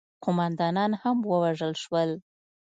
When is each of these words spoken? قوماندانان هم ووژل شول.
قوماندانان 0.23 0.91
هم 1.01 1.17
ووژل 1.29 1.73
شول. 1.83 2.09